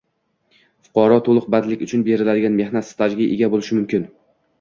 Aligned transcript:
fuqaro 0.85 1.19
to‘liq 1.27 1.45
bandlik 1.55 1.83
uchun 1.87 2.05
beriladigan 2.07 2.57
mehnat 2.61 2.87
stajiga 2.89 3.29
ega 3.37 3.51
bo‘lishi 3.53 3.79
mumkin. 3.81 4.09